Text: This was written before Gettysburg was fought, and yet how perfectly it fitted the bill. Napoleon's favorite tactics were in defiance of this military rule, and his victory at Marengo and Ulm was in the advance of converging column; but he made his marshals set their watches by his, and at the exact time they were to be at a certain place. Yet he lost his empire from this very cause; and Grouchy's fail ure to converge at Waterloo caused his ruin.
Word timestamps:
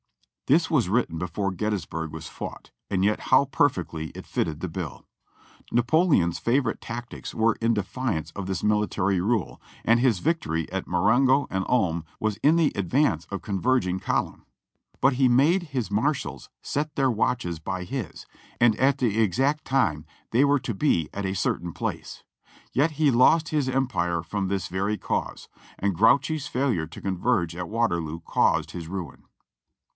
This 0.47 0.69
was 0.69 0.89
written 0.89 1.17
before 1.19 1.51
Gettysburg 1.51 2.11
was 2.11 2.27
fought, 2.27 2.71
and 2.89 3.05
yet 3.05 3.21
how 3.29 3.45
perfectly 3.45 4.07
it 4.09 4.25
fitted 4.25 4.59
the 4.59 4.67
bill. 4.67 5.05
Napoleon's 5.71 6.39
favorite 6.39 6.81
tactics 6.81 7.33
were 7.35 7.55
in 7.61 7.73
defiance 7.75 8.31
of 8.35 8.47
this 8.47 8.63
military 8.63 9.21
rule, 9.21 9.61
and 9.85 9.99
his 9.99 10.17
victory 10.19 10.69
at 10.71 10.87
Marengo 10.87 11.45
and 11.51 11.63
Ulm 11.69 12.03
was 12.19 12.35
in 12.37 12.55
the 12.57 12.71
advance 12.75 13.25
of 13.25 13.43
converging 13.43 13.99
column; 13.99 14.43
but 15.01 15.13
he 15.13 15.29
made 15.29 15.63
his 15.69 15.89
marshals 15.91 16.49
set 16.63 16.95
their 16.95 17.11
watches 17.11 17.59
by 17.59 17.83
his, 17.85 18.25
and 18.59 18.75
at 18.77 18.97
the 18.97 19.21
exact 19.21 19.63
time 19.65 20.05
they 20.31 20.43
were 20.43 20.59
to 20.59 20.73
be 20.73 21.09
at 21.13 21.27
a 21.27 21.35
certain 21.35 21.71
place. 21.71 22.23
Yet 22.73 22.93
he 22.93 23.11
lost 23.11 23.49
his 23.49 23.69
empire 23.69 24.23
from 24.23 24.47
this 24.47 24.67
very 24.67 24.97
cause; 24.97 25.47
and 25.79 25.95
Grouchy's 25.95 26.47
fail 26.47 26.73
ure 26.73 26.87
to 26.87 26.99
converge 27.01 27.55
at 27.55 27.69
Waterloo 27.69 28.19
caused 28.25 28.71
his 28.71 28.87
ruin. 28.87 29.25